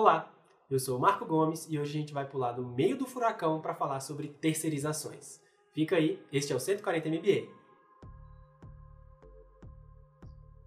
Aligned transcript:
Olá, 0.00 0.32
eu 0.70 0.78
sou 0.78 0.96
o 0.96 1.00
Marco 1.00 1.26
Gomes 1.26 1.66
e 1.68 1.76
hoje 1.76 1.90
a 1.90 2.00
gente 2.00 2.12
vai 2.14 2.24
pular 2.24 2.52
do 2.52 2.64
meio 2.64 2.96
do 2.96 3.04
furacão 3.04 3.60
para 3.60 3.74
falar 3.74 3.98
sobre 3.98 4.28
terceirizações. 4.28 5.40
Fica 5.72 5.96
aí, 5.96 6.24
este 6.32 6.52
é 6.52 6.56
o 6.56 6.60
140 6.60 7.08
MBA. 7.08 7.48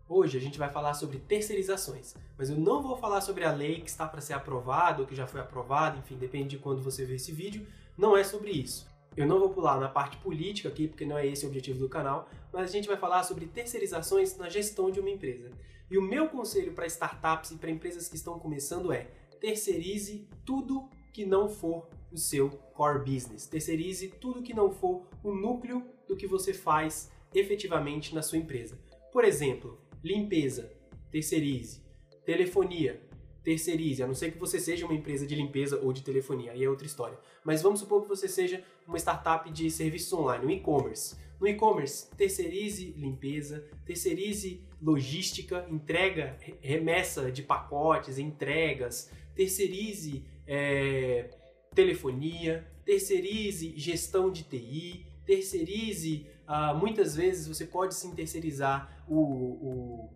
Hoje 0.09 0.37
a 0.37 0.41
gente 0.41 0.59
vai 0.59 0.69
falar 0.69 0.95
sobre 0.95 1.17
terceirizações, 1.17 2.13
mas 2.37 2.49
eu 2.49 2.57
não 2.57 2.81
vou 2.81 2.97
falar 2.97 3.21
sobre 3.21 3.45
a 3.45 3.53
lei 3.53 3.79
que 3.79 3.89
está 3.89 4.05
para 4.05 4.19
ser 4.19 4.33
aprovada 4.33 4.99
ou 4.99 5.07
que 5.07 5.15
já 5.15 5.25
foi 5.25 5.39
aprovada, 5.39 5.97
enfim, 5.97 6.17
depende 6.17 6.49
de 6.49 6.57
quando 6.57 6.81
você 6.81 7.05
ver 7.05 7.15
esse 7.15 7.31
vídeo, 7.31 7.65
não 7.97 8.17
é 8.17 8.25
sobre 8.25 8.51
isso. 8.51 8.85
Eu 9.15 9.25
não 9.25 9.39
vou 9.39 9.51
pular 9.51 9.79
na 9.79 9.87
parte 9.87 10.17
política 10.17 10.67
aqui, 10.67 10.89
porque 10.89 11.05
não 11.05 11.17
é 11.17 11.25
esse 11.25 11.45
o 11.45 11.47
objetivo 11.47 11.79
do 11.79 11.87
canal, 11.87 12.27
mas 12.51 12.69
a 12.69 12.73
gente 12.73 12.89
vai 12.89 12.97
falar 12.97 13.23
sobre 13.23 13.45
terceirizações 13.45 14.35
na 14.35 14.49
gestão 14.49 14.91
de 14.91 14.99
uma 14.99 15.09
empresa. 15.09 15.51
E 15.89 15.97
o 15.97 16.01
meu 16.01 16.29
conselho 16.29 16.71
para 16.71 16.85
startups 16.85 17.51
e 17.51 17.57
para 17.57 17.69
empresas 17.69 18.07
que 18.07 18.15
estão 18.15 18.39
começando 18.39 18.93
é 18.93 19.09
terceirize 19.41 20.29
tudo 20.45 20.87
que 21.11 21.25
não 21.25 21.49
for 21.49 21.89
o 22.11 22.17
seu 22.17 22.49
core 22.49 22.99
business. 22.99 23.47
Terceirize 23.47 24.07
tudo 24.07 24.43
que 24.43 24.53
não 24.53 24.71
for 24.71 25.07
o 25.23 25.33
núcleo 25.33 25.83
do 26.07 26.15
que 26.15 26.27
você 26.27 26.53
faz 26.53 27.11
efetivamente 27.33 28.13
na 28.13 28.21
sua 28.21 28.37
empresa. 28.37 28.79
Por 29.11 29.25
exemplo, 29.25 29.77
limpeza, 30.03 30.71
terceirize. 31.09 31.81
Telefonia, 32.23 33.01
terceirize, 33.43 34.03
a 34.03 34.07
não 34.07 34.13
ser 34.13 34.31
que 34.31 34.37
você 34.37 34.59
seja 34.59 34.85
uma 34.85 34.93
empresa 34.93 35.25
de 35.25 35.35
limpeza 35.35 35.79
ou 35.81 35.91
de 35.91 36.03
telefonia, 36.03 36.51
aí 36.51 36.63
é 36.63 36.69
outra 36.69 36.85
história. 36.85 37.17
Mas 37.43 37.63
vamos 37.63 37.79
supor 37.79 38.03
que 38.03 38.09
você 38.09 38.27
seja 38.27 38.63
uma 38.87 38.99
startup 38.99 39.49
de 39.51 39.71
serviços 39.71 40.13
online, 40.13 40.45
um 40.45 40.51
e-commerce. 40.51 41.15
No 41.39 41.47
e-commerce, 41.47 42.07
terceirize 42.15 42.91
limpeza, 42.91 43.67
terceirize 43.83 44.63
logística, 44.79 45.65
entrega, 45.69 46.37
remessa 46.61 47.31
de 47.31 47.41
pacotes, 47.41 48.19
entregas, 48.19 49.09
terceirize 49.35 50.25
é, 50.47 51.29
telefonia, 51.73 52.67
terceirize 52.85 53.73
gestão 53.77 54.31
de 54.31 54.43
TI, 54.43 55.05
terceirize, 55.25 56.27
ah, 56.47 56.73
muitas 56.73 57.15
vezes 57.15 57.47
você 57.47 57.65
pode 57.65 57.95
sim 57.95 58.13
terceirizar 58.13 59.03
o, 59.07 59.15
o, 59.15 60.09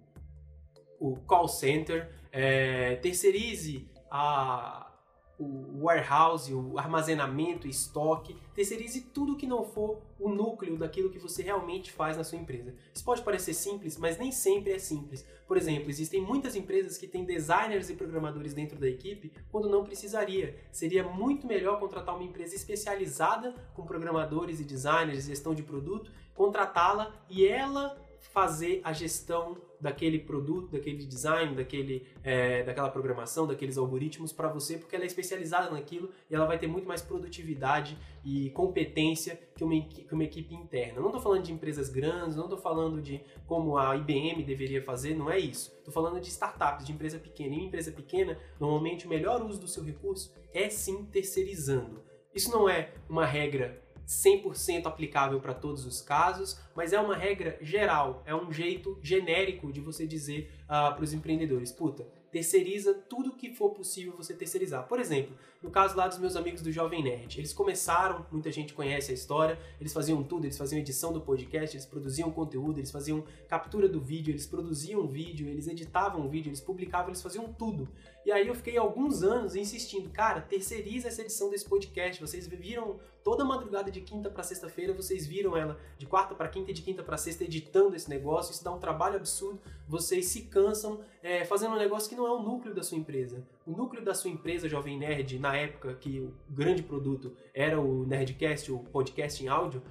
o 1.00 1.16
call 1.22 1.48
center, 1.48 2.10
é, 2.32 2.96
terceirize 2.98 3.90
a, 4.12 4.92
o 5.38 5.84
warehouse, 5.84 6.54
o 6.54 6.78
armazenamento, 6.78 7.68
estoque, 7.68 8.38
terceirize 8.54 9.02
tudo 9.02 9.36
que 9.36 9.46
não 9.46 9.64
for 9.64 10.02
o 10.20 10.30
núcleo 10.30 10.78
daquilo 10.78 11.10
que 11.10 11.20
você 11.20 11.44
realmente 11.44 11.92
faz 11.92 12.18
na 12.18 12.24
sua 12.24 12.38
empresa. 12.38 12.74
Isso 12.94 13.04
pode 13.04 13.22
parecer 13.22 13.54
simples, 13.54 13.98
mas 13.98 14.18
nem 14.18 14.32
sempre 14.32 14.72
é 14.72 14.80
simples. 14.80 15.26
Por 15.48 15.58
exemplo, 15.58 15.90
existem 15.90 16.22
muitas 16.22 16.56
empresas 16.56 16.98
que 16.98 17.08
têm 17.08 17.26
designers 17.26 17.90
e 17.90 17.96
programadores 17.96 18.54
dentro 18.54 18.80
da 18.80 18.88
equipe 18.88 19.32
quando 19.52 19.70
não 19.70 19.84
precisaria. 19.84 20.58
Seria 20.72 21.04
muito 21.04 21.46
melhor 21.46 21.80
contratar 21.80 22.16
uma 22.16 22.24
empresa 22.24 22.56
especializada 22.56 23.54
com 23.74 23.86
programadores 23.86 24.60
e 24.60 24.64
designers, 24.64 25.26
gestão 25.26 25.54
de 25.54 25.64
produto, 25.64 26.12
contratá-la 26.34 27.14
e 27.30 27.46
ela 27.46 27.98
fazer 28.34 28.82
a 28.84 28.92
gestão 28.92 29.58
daquele 29.86 30.18
produto, 30.18 30.72
daquele 30.72 31.06
design, 31.06 31.56
daquele, 31.56 32.08
é, 32.24 32.64
daquela 32.64 32.90
programação, 32.90 33.46
daqueles 33.46 33.78
algoritmos 33.78 34.34
para 34.34 34.48
você, 34.48 34.80
porque 34.80 34.96
ela 34.96 35.06
é 35.06 35.08
especializada 35.08 35.70
naquilo 35.70 36.10
e 36.28 36.34
ela 36.34 36.48
vai 36.48 36.58
ter 36.58 36.66
muito 36.66 36.88
mais 36.88 37.04
produtividade 37.04 37.96
e 38.24 38.50
competência 38.50 39.40
que 39.56 39.64
uma, 39.64 39.80
que 39.80 40.12
uma 40.12 40.24
equipe 40.24 40.56
interna. 40.56 41.00
Não 41.00 41.10
estou 41.10 41.22
falando 41.22 41.44
de 41.44 41.54
empresas 41.54 41.88
grandes, 41.88 42.36
não 42.36 42.46
estou 42.46 42.58
falando 42.58 43.00
de 43.00 43.22
como 43.46 43.78
a 43.78 43.96
IBM 43.96 44.44
deveria 44.44 44.82
fazer, 44.82 45.14
não 45.14 45.30
é 45.30 45.38
isso. 45.38 45.72
Estou 45.78 45.94
falando 45.94 46.20
de 46.20 46.30
startups, 46.30 46.84
de 46.84 46.92
empresa 46.92 47.20
pequena. 47.20 47.54
E 47.54 47.58
uma 47.60 47.68
empresa 47.68 47.92
pequena, 47.92 48.40
normalmente 48.60 49.06
o 49.06 49.10
melhor 49.10 49.44
uso 49.44 49.62
do 49.62 49.68
seu 49.68 49.84
recurso 49.84 50.34
é 50.52 50.68
sim 50.68 51.06
terceirizando. 51.06 52.02
Isso 52.34 52.50
não 52.50 52.68
é 52.68 52.90
uma 53.08 53.24
regra 53.24 53.85
100% 54.08 54.86
aplicável 54.86 55.40
para 55.40 55.54
todos 55.54 55.86
os 55.86 56.02
casos, 56.02 56.60
mas 56.76 56.94
é 56.94 57.00
uma 57.00 57.16
regra 57.16 57.58
geral, 57.62 58.24
é 58.26 58.36
um 58.36 58.52
jeito 58.52 58.98
genérico 59.02 59.72
de 59.72 59.82
você 59.82 60.06
dizer 60.06 60.52
uh, 60.64 60.94
para 60.94 61.04
os 61.04 61.14
empreendedores: 61.14 61.72
puta, 61.72 62.08
terceiriza 62.36 62.94
tudo 62.94 63.32
que 63.32 63.54
for 63.56 63.70
possível 63.70 64.14
você 64.16 64.34
terceirizar. 64.34 64.88
Por 64.88 65.00
exemplo, 65.00 65.38
no 65.62 65.72
caso 65.72 65.96
lá 65.96 66.06
dos 66.06 66.20
meus 66.20 66.36
amigos 66.36 66.62
do 66.62 66.70
Jovem 66.70 67.02
Nerd, 67.02 67.40
eles 67.40 67.54
começaram, 67.54 68.26
muita 68.30 68.52
gente 68.52 68.74
conhece 68.74 69.10
a 69.10 69.14
história, 69.14 69.58
eles 69.80 69.94
faziam 69.94 70.22
tudo, 70.22 70.46
eles 70.46 70.58
faziam 70.58 70.80
edição 70.80 71.14
do 71.14 71.22
podcast, 71.22 71.76
eles 71.76 71.86
produziam 71.86 72.30
conteúdo, 72.30 72.78
eles 72.78 72.92
faziam 72.92 73.24
captura 73.48 73.88
do 73.88 74.02
vídeo, 74.02 74.32
eles 74.32 74.46
produziam 74.46 75.08
vídeo, 75.08 75.48
eles 75.48 75.68
editavam 75.68 76.30
vídeo, 76.30 76.50
eles 76.50 76.60
publicavam, 76.60 77.08
eles 77.08 77.22
faziam 77.22 77.54
tudo. 77.54 77.88
E 78.26 78.32
aí 78.32 78.48
eu 78.48 78.54
fiquei 78.54 78.78
alguns 78.78 79.24
anos 79.24 79.56
insistindo, 79.56 80.10
cara, 80.10 80.42
terceiriza 80.42 81.08
essa 81.08 81.22
edição 81.22 81.50
desse 81.50 81.64
podcast. 81.64 82.20
Vocês 82.20 82.48
viram 82.48 83.00
toda 83.26 83.44
madrugada 83.44 83.90
de 83.90 84.02
quinta 84.02 84.30
para 84.30 84.44
sexta-feira, 84.44 84.94
vocês 84.94 85.26
viram 85.26 85.58
ela 85.58 85.80
de 85.98 86.06
quarta 86.06 86.36
para 86.36 86.48
quinta 86.48 86.70
e 86.70 86.74
de 86.76 86.84
quinta 86.84 87.02
para 87.02 87.18
sexta 87.18 87.44
editando 87.44 87.96
esse 87.96 88.08
negócio. 88.08 88.52
Isso 88.52 88.64
dá 88.64 88.72
um 88.72 88.78
trabalho 88.78 89.16
absurdo. 89.16 89.60
Vocês 89.88 90.28
se 90.28 90.44
cansam 90.44 91.00
é, 91.24 91.44
fazendo 91.44 91.74
um 91.74 91.78
negócio 91.80 92.08
que 92.08 92.16
não 92.16 92.28
é 92.28 92.32
o 92.32 92.44
núcleo 92.44 92.76
da 92.76 92.84
sua 92.84 93.00
empresa. 93.00 93.44
O 93.66 93.72
núcleo 93.72 94.06
da 94.06 94.14
sua 94.14 94.30
empresa, 94.30 94.70
Jovem 94.70 95.00
Nerd, 95.00 95.40
na 95.40 95.58
época 95.58 95.96
que 95.96 96.20
o 96.20 96.36
grande 96.48 96.84
produto 96.84 97.36
era 97.52 97.82
o 97.82 98.06
Nerdcast, 98.06 98.72
o 98.72 98.78
podcast 98.78 99.44
em 99.44 99.48
áudio, 99.48 99.82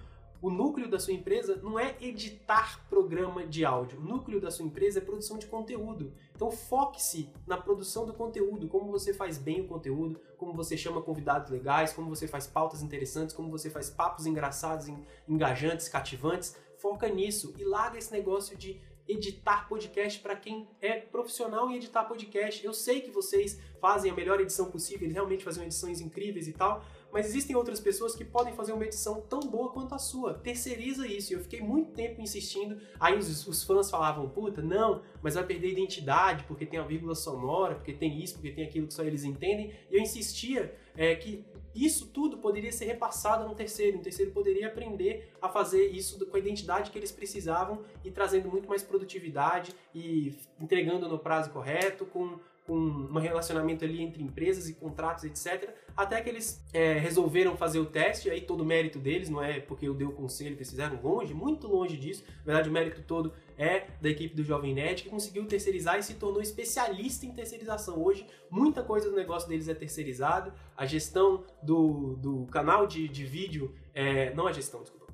o 0.45 0.51
núcleo 0.51 0.91
da 0.91 0.99
sua 0.99 1.15
empresa 1.15 1.59
não 1.63 1.81
é 1.81 1.97
editar 2.03 2.87
programa 2.91 3.47
de 3.47 3.65
áudio. 3.65 3.99
O 3.99 4.03
núcleo 4.03 4.39
da 4.39 4.51
sua 4.51 4.67
empresa 4.67 4.99
é 4.99 5.03
produção 5.03 5.39
de 5.39 5.47
conteúdo. 5.47 6.13
Então 6.35 6.51
foque-se 6.51 7.31
na 7.47 7.57
produção 7.57 8.05
do 8.05 8.13
conteúdo, 8.13 8.69
como 8.69 8.93
você 8.93 9.15
faz 9.15 9.39
bem 9.39 9.63
o 9.63 9.67
conteúdo, 9.67 10.21
como 10.37 10.53
você 10.53 10.77
chama 10.77 11.01
convidados 11.01 11.51
legais, 11.51 11.95
como 11.95 12.15
você 12.15 12.29
faz 12.29 12.47
pautas 12.47 12.83
interessantes, 12.83 13.35
como 13.35 13.51
você 13.51 13.71
faz 13.71 13.89
papos 13.89 14.27
engraçados, 14.27 14.87
engajantes, 15.27 15.89
cativantes. 15.89 16.55
Foca 16.77 17.09
nisso 17.09 17.55
e 17.57 17.65
larga 17.65 17.97
esse 17.97 18.13
negócio 18.13 18.55
de 18.55 18.79
editar 19.09 19.69
podcast 19.69 20.21
para 20.21 20.37
quem 20.37 20.69
é 20.81 20.99
profissional 20.99 21.71
em 21.71 21.77
editar 21.77 22.05
podcast. 22.05 22.65
Eu 22.65 22.75
sei 22.75 23.01
que 23.01 23.11
vocês 23.11 23.59
fazem 23.81 24.11
a 24.11 24.15
melhor 24.15 24.41
edição 24.41 24.71
possível, 24.71 25.05
eles 25.05 25.15
realmente 25.15 25.45
fazem 25.45 25.65
edições 25.65 26.01
incríveis 26.01 26.49
e 26.49 26.53
tal, 26.53 26.85
mas 27.15 27.27
existem 27.27 27.55
outras 27.55 27.79
pessoas 27.79 28.17
que 28.17 28.25
podem 28.25 28.53
fazer 28.55 28.73
uma 28.73 28.85
edição 28.85 29.21
tão 29.21 29.39
boa 29.39 29.71
quanto 29.71 29.95
a 29.95 29.99
sua. 29.99 30.35
Terceiriza 30.35 31.07
isso. 31.07 31.33
E 31.33 31.37
eu 31.37 31.41
fiquei 31.41 31.61
muito 31.61 31.93
tempo 31.93 32.21
insistindo. 32.21 32.77
Aí 32.99 33.17
os, 33.17 33.47
os, 33.47 33.63
fãs 33.63 33.89
falavam, 33.89 34.29
puta, 34.29 34.61
não, 34.61 35.01
mas 35.23 35.37
vai 35.37 35.47
perder 35.47 35.71
identidade 35.71 36.43
porque 36.43 36.67
tem 36.67 36.81
a 36.81 36.83
vírgula 36.83 37.15
sonora, 37.15 37.77
porque 37.77 37.93
tem 37.93 38.21
isso, 38.21 38.35
porque 38.35 38.51
tem 38.51 38.65
aquilo 38.65 38.89
que 38.89 38.95
só 38.95 39.05
eles 39.05 39.23
entendem. 39.23 39.73
E 39.89 39.97
eu 39.97 40.03
insistia 40.03 40.77
é, 40.97 41.15
que 41.15 41.45
isso 41.73 42.09
tudo 42.09 42.39
poderia 42.39 42.73
ser 42.73 42.87
repassado 42.87 43.49
no 43.49 43.55
terceiro. 43.55 43.99
Um 43.99 44.03
terceiro 44.03 44.33
poderia 44.33 44.67
aprender 44.67 45.33
a 45.41 45.49
fazer 45.49 45.87
isso 45.87 46.27
com 46.27 46.37
a 46.37 46.41
identidade 46.41 46.91
que 46.91 46.99
eles 46.99 47.13
precisavam 47.13 47.85
e 48.05 48.11
trazendo 48.11 48.49
muito 48.49 48.69
mais 48.69 48.83
produtividade 48.83 49.73
e 49.95 50.35
entregando 50.61 51.09
no 51.09 51.19
prazo 51.19 51.51
correto, 51.51 52.05
com 52.07 52.41
com 52.67 52.75
um 52.75 53.19
relacionamento 53.19 53.85
ali 53.85 54.03
entre 54.03 54.23
empresas 54.23 54.69
e 54.69 54.75
contratos, 54.75 55.25
etc. 55.25 55.71
Até 55.95 56.21
que 56.23 56.31
eles 56.31 56.65
é, 56.73 56.95
resolveram 56.95 57.57
fazer 57.57 57.79
o 57.79 57.85
teste, 57.85 58.31
aí 58.31 58.41
todo 58.41 58.63
o 58.63 58.65
mérito 58.65 58.99
deles, 58.99 59.29
não 59.29 59.43
é 59.43 59.61
porque 59.61 59.87
eu 59.87 59.95
dei 59.95 60.07
o 60.07 60.13
conselho 60.13 60.53
que 60.53 60.63
eles 60.63 60.71
fizeram 60.71 60.99
longe, 61.03 61.35
muito 61.35 61.69
longe 61.69 61.97
disso. 61.97 62.25
Na 62.39 62.55
verdade, 62.55 62.71
o 62.71 62.73
mérito 62.73 63.03
todo 63.03 63.33
é 63.59 63.87
da 64.01 64.09
equipe 64.09 64.35
do 64.35 64.43
Jovem 64.43 64.73
Nerd, 64.73 65.03
que 65.03 65.11
conseguiu 65.11 65.47
terceirizar 65.47 65.99
e 65.99 66.03
se 66.03 66.15
tornou 66.15 66.41
especialista 66.41 67.27
em 67.27 67.33
terceirização. 67.33 68.03
Hoje, 68.03 68.27
muita 68.51 68.83
coisa 68.83 69.11
do 69.11 69.17
negócio 69.17 69.49
deles 69.49 69.69
é 69.69 69.75
terceirizado. 69.75 70.53
A 70.75 70.87
gestão 70.87 71.45
do, 71.63 72.17
do 72.17 72.47
canal 72.47 72.87
de, 72.87 73.07
de 73.09 73.25
vídeo, 73.25 73.75
é, 73.93 74.33
não 74.35 74.47
a 74.47 74.53
gestão, 74.53 74.81
desculpa. 74.81 75.05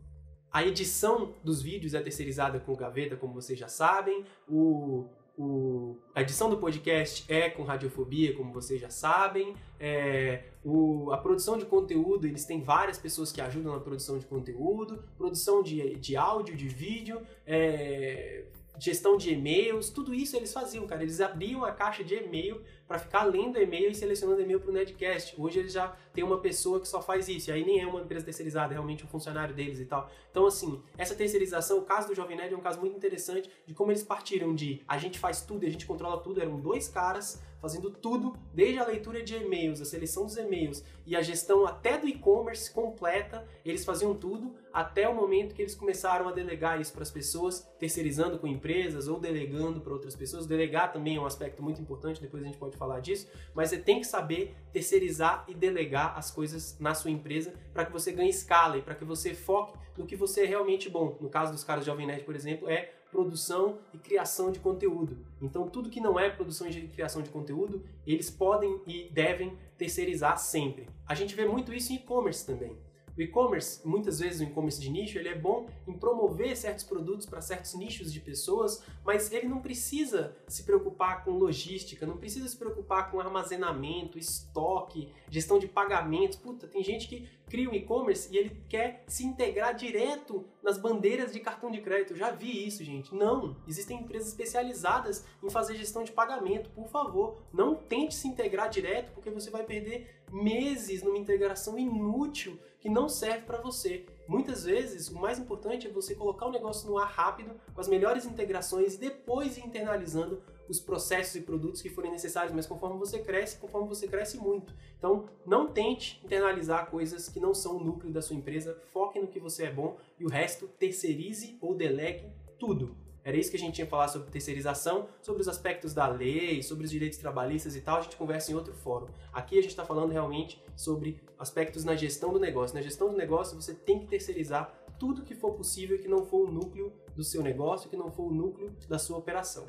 A 0.52 0.64
edição 0.64 1.32
dos 1.44 1.62
vídeos 1.62 1.94
é 1.94 2.00
terceirizada 2.00 2.58
com 2.58 2.72
o 2.72 2.76
Gaveta, 2.76 3.16
como 3.16 3.34
vocês 3.34 3.58
já 3.58 3.68
sabem. 3.68 4.24
O, 4.48 5.08
o, 5.36 5.96
a 6.14 6.22
edição 6.22 6.50
do 6.50 6.58
podcast 6.58 7.24
é 7.32 7.48
com 7.48 7.62
radiofobia, 7.62 8.34
como 8.34 8.52
vocês 8.52 8.80
já 8.80 8.90
sabem. 8.90 9.54
É, 9.78 10.44
o, 10.64 11.10
a 11.12 11.18
produção 11.18 11.56
de 11.56 11.64
conteúdo, 11.64 12.26
eles 12.26 12.44
têm 12.44 12.62
várias 12.62 12.98
pessoas 12.98 13.32
que 13.32 13.40
ajudam 13.40 13.72
na 13.72 13.80
produção 13.80 14.18
de 14.18 14.26
conteúdo, 14.26 15.02
produção 15.16 15.62
de, 15.62 15.96
de 15.96 16.16
áudio, 16.16 16.56
de 16.56 16.68
vídeo, 16.68 17.22
é, 17.46 18.44
gestão 18.78 19.16
de 19.16 19.32
e-mails, 19.32 19.90
tudo 19.90 20.14
isso 20.14 20.36
eles 20.36 20.52
faziam, 20.52 20.86
cara. 20.86 21.02
Eles 21.02 21.20
abriam 21.20 21.64
a 21.64 21.70
caixa 21.70 22.02
de 22.02 22.14
e-mail 22.14 22.60
para 22.90 22.98
ficar 22.98 23.22
lendo 23.22 23.56
e-mail 23.56 23.88
e 23.88 23.94
selecionando 23.94 24.42
e-mail 24.42 24.58
para 24.58 24.68
o 24.68 24.72
Nedcast. 24.72 25.40
Hoje 25.40 25.60
eles 25.60 25.72
já 25.72 25.94
tem 26.12 26.24
uma 26.24 26.40
pessoa 26.40 26.80
que 26.80 26.88
só 26.88 27.00
faz 27.00 27.28
isso, 27.28 27.48
e 27.48 27.52
aí 27.52 27.64
nem 27.64 27.80
é 27.80 27.86
uma 27.86 28.00
empresa 28.00 28.24
terceirizada, 28.24 28.72
é 28.72 28.74
realmente 28.74 29.04
um 29.04 29.06
funcionário 29.06 29.54
deles 29.54 29.78
e 29.78 29.84
tal. 29.84 30.10
Então, 30.28 30.44
assim, 30.44 30.82
essa 30.98 31.14
terceirização, 31.14 31.78
o 31.78 31.82
caso 31.82 32.08
do 32.08 32.16
Jovem 32.16 32.36
Nerd 32.36 32.52
é 32.52 32.56
um 32.56 32.60
caso 32.60 32.80
muito 32.80 32.96
interessante 32.96 33.48
de 33.64 33.74
como 33.74 33.92
eles 33.92 34.02
partiram 34.02 34.52
de 34.52 34.82
a 34.88 34.98
gente 34.98 35.20
faz 35.20 35.40
tudo 35.40 35.64
a 35.64 35.70
gente 35.70 35.86
controla 35.86 36.20
tudo, 36.20 36.40
eram 36.40 36.58
dois 36.58 36.88
caras 36.88 37.40
fazendo 37.60 37.90
tudo, 37.90 38.34
desde 38.54 38.78
a 38.78 38.86
leitura 38.86 39.22
de 39.22 39.36
e-mails, 39.36 39.80
a 39.80 39.84
seleção 39.84 40.24
dos 40.24 40.36
e-mails 40.36 40.82
e 41.06 41.14
a 41.14 41.20
gestão 41.20 41.66
até 41.66 41.98
do 41.98 42.08
e-commerce 42.08 42.72
completa, 42.72 43.46
eles 43.64 43.84
faziam 43.84 44.14
tudo 44.14 44.54
até 44.72 45.08
o 45.08 45.14
momento 45.14 45.54
que 45.54 45.60
eles 45.60 45.74
começaram 45.74 46.28
a 46.28 46.32
delegar 46.32 46.80
isso 46.80 46.92
para 46.92 47.02
as 47.02 47.10
pessoas, 47.10 47.68
terceirizando 47.78 48.38
com 48.38 48.46
empresas 48.46 49.08
ou 49.08 49.20
delegando 49.20 49.80
para 49.80 49.92
outras 49.92 50.16
pessoas. 50.16 50.46
Delegar 50.46 50.92
também 50.92 51.16
é 51.16 51.20
um 51.20 51.26
aspecto 51.26 51.62
muito 51.62 51.80
importante, 51.82 52.20
depois 52.20 52.42
a 52.42 52.46
gente 52.46 52.58
pode 52.58 52.76
falar 52.80 53.00
disso, 53.00 53.28
mas 53.54 53.68
você 53.68 53.76
tem 53.76 54.00
que 54.00 54.06
saber 54.06 54.56
terceirizar 54.72 55.44
e 55.46 55.54
delegar 55.54 56.16
as 56.16 56.30
coisas 56.30 56.78
na 56.80 56.94
sua 56.94 57.10
empresa 57.10 57.52
para 57.74 57.84
que 57.84 57.92
você 57.92 58.10
ganhe 58.10 58.30
escala 58.30 58.78
e 58.78 58.82
para 58.82 58.94
que 58.94 59.04
você 59.04 59.34
foque 59.34 59.78
no 59.98 60.06
que 60.06 60.16
você 60.16 60.44
é 60.44 60.46
realmente 60.46 60.88
bom. 60.88 61.18
No 61.20 61.28
caso 61.28 61.52
dos 61.52 61.62
caras 61.62 61.84
Jovem 61.84 62.06
Nerd, 62.06 62.24
por 62.24 62.34
exemplo, 62.34 62.70
é 62.70 62.94
produção 63.10 63.78
e 63.92 63.98
criação 63.98 64.50
de 64.50 64.60
conteúdo. 64.60 65.18
Então, 65.42 65.68
tudo 65.68 65.90
que 65.90 66.00
não 66.00 66.18
é 66.18 66.30
produção 66.30 66.66
e 66.68 66.88
criação 66.88 67.20
de 67.20 67.28
conteúdo, 67.28 67.84
eles 68.06 68.30
podem 68.30 68.80
e 68.86 69.10
devem 69.10 69.58
terceirizar 69.76 70.38
sempre. 70.38 70.88
A 71.06 71.14
gente 71.14 71.34
vê 71.34 71.44
muito 71.44 71.74
isso 71.74 71.92
em 71.92 71.96
e-commerce 71.96 72.46
também. 72.46 72.78
O 73.20 73.22
e-commerce, 73.22 73.86
muitas 73.86 74.18
vezes 74.18 74.40
o 74.40 74.44
e-commerce 74.44 74.80
de 74.80 74.88
nicho, 74.88 75.18
ele 75.18 75.28
é 75.28 75.34
bom 75.38 75.68
em 75.86 75.92
promover 75.92 76.56
certos 76.56 76.86
produtos 76.86 77.26
para 77.26 77.42
certos 77.42 77.74
nichos 77.74 78.10
de 78.10 78.18
pessoas, 78.18 78.82
mas 79.04 79.30
ele 79.30 79.46
não 79.46 79.60
precisa 79.60 80.34
se 80.48 80.62
preocupar 80.62 81.22
com 81.22 81.32
logística, 81.32 82.06
não 82.06 82.16
precisa 82.16 82.48
se 82.48 82.56
preocupar 82.56 83.10
com 83.10 83.20
armazenamento, 83.20 84.18
estoque, 84.18 85.12
gestão 85.28 85.58
de 85.58 85.68
pagamentos. 85.68 86.38
Puta, 86.38 86.66
tem 86.66 86.82
gente 86.82 87.08
que 87.08 87.28
cria 87.50 87.68
um 87.68 87.74
e-commerce 87.74 88.32
e 88.32 88.38
ele 88.38 88.62
quer 88.68 89.04
se 89.06 89.26
integrar 89.26 89.74
direto 89.74 90.46
nas 90.62 90.78
bandeiras 90.78 91.32
de 91.32 91.40
cartão 91.40 91.70
de 91.70 91.80
crédito. 91.80 92.16
Já 92.16 92.30
vi 92.30 92.66
isso, 92.66 92.84
gente. 92.84 93.14
Não, 93.14 93.56
existem 93.66 93.98
empresas 93.98 94.28
especializadas 94.28 95.26
em 95.42 95.50
fazer 95.50 95.74
gestão 95.74 96.04
de 96.04 96.12
pagamento. 96.12 96.70
Por 96.70 96.88
favor, 96.88 97.42
não 97.52 97.74
tente 97.74 98.14
se 98.14 98.28
integrar 98.28 98.70
direto, 98.70 99.12
porque 99.12 99.30
você 99.30 99.50
vai 99.50 99.64
perder 99.64 100.22
meses 100.30 101.02
numa 101.02 101.18
integração 101.18 101.76
inútil 101.76 102.58
que 102.78 102.88
não 102.88 103.08
serve 103.08 103.44
para 103.44 103.60
você. 103.60 104.06
Muitas 104.30 104.62
vezes, 104.62 105.08
o 105.08 105.18
mais 105.18 105.40
importante 105.40 105.88
é 105.88 105.90
você 105.90 106.14
colocar 106.14 106.46
o 106.46 106.52
negócio 106.52 106.88
no 106.88 106.96
ar 106.96 107.08
rápido, 107.08 107.50
com 107.74 107.80
as 107.80 107.88
melhores 107.88 108.24
integrações 108.24 108.96
depois 108.96 109.58
ir 109.58 109.66
internalizando 109.66 110.40
os 110.68 110.78
processos 110.78 111.34
e 111.34 111.40
produtos 111.40 111.82
que 111.82 111.90
forem 111.90 112.12
necessários, 112.12 112.54
mas 112.54 112.64
conforme 112.64 112.96
você 112.96 113.18
cresce, 113.18 113.58
conforme 113.58 113.88
você 113.88 114.06
cresce 114.06 114.38
muito. 114.38 114.72
Então, 114.96 115.28
não 115.44 115.72
tente 115.72 116.20
internalizar 116.24 116.88
coisas 116.92 117.28
que 117.28 117.40
não 117.40 117.52
são 117.52 117.78
o 117.78 117.82
núcleo 117.82 118.12
da 118.12 118.22
sua 118.22 118.36
empresa, 118.36 118.80
foque 118.92 119.18
no 119.18 119.26
que 119.26 119.40
você 119.40 119.64
é 119.64 119.72
bom 119.72 119.98
e 120.16 120.24
o 120.24 120.28
resto 120.28 120.68
terceirize 120.78 121.58
ou 121.60 121.74
delegue 121.74 122.30
tudo. 122.56 122.94
Era 123.24 123.36
isso 123.36 123.50
que 123.50 123.56
a 123.56 123.60
gente 123.60 123.74
tinha 123.74 123.86
falado 123.86 124.10
sobre 124.10 124.30
terceirização, 124.30 125.08
sobre 125.20 125.42
os 125.42 125.48
aspectos 125.48 125.92
da 125.92 126.06
lei, 126.08 126.62
sobre 126.62 126.84
os 126.84 126.90
direitos 126.90 127.18
trabalhistas 127.18 127.76
e 127.76 127.80
tal, 127.80 127.98
a 127.98 128.00
gente 128.00 128.16
conversa 128.16 128.50
em 128.50 128.54
outro 128.54 128.72
fórum. 128.72 129.06
Aqui 129.32 129.58
a 129.58 129.62
gente 129.62 129.70
está 129.70 129.84
falando 129.84 130.12
realmente 130.12 130.62
sobre 130.74 131.20
aspectos 131.38 131.84
na 131.84 131.94
gestão 131.94 132.32
do 132.32 132.40
negócio. 132.40 132.74
Na 132.74 132.82
gestão 132.82 133.10
do 133.10 133.16
negócio 133.16 133.60
você 133.60 133.74
tem 133.74 133.98
que 133.98 134.06
terceirizar 134.06 134.72
tudo 134.98 135.22
que 135.22 135.34
for 135.34 135.52
possível 135.52 135.98
que 135.98 136.08
não 136.08 136.24
for 136.24 136.48
o 136.48 136.52
núcleo 136.52 136.92
do 137.16 137.24
seu 137.24 137.42
negócio, 137.42 137.88
que 137.88 137.96
não 137.96 138.10
for 138.10 138.24
o 138.24 138.34
núcleo 138.34 138.74
da 138.88 138.98
sua 138.98 139.16
operação. 139.16 139.66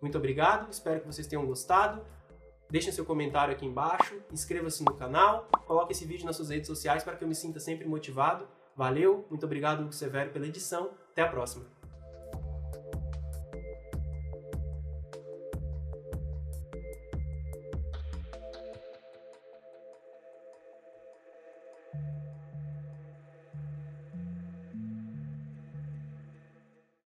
Muito 0.00 0.18
obrigado, 0.18 0.70
espero 0.70 1.00
que 1.00 1.06
vocês 1.06 1.26
tenham 1.26 1.46
gostado. 1.46 2.02
Deixem 2.68 2.90
seu 2.90 3.04
comentário 3.04 3.54
aqui 3.54 3.66
embaixo, 3.66 4.20
inscreva-se 4.32 4.82
no 4.82 4.94
canal, 4.94 5.48
coloque 5.66 5.92
esse 5.92 6.04
vídeo 6.04 6.24
nas 6.24 6.36
suas 6.36 6.48
redes 6.48 6.66
sociais 6.66 7.04
para 7.04 7.16
que 7.16 7.22
eu 7.22 7.28
me 7.28 7.34
sinta 7.34 7.60
sempre 7.60 7.86
motivado. 7.86 8.48
Valeu, 8.74 9.26
muito 9.28 9.44
obrigado, 9.44 9.82
Hugo 9.82 9.92
Severo, 9.92 10.30
pela 10.30 10.46
edição. 10.46 10.90
Até 11.12 11.22
a 11.22 11.28
próxima. 11.28 11.81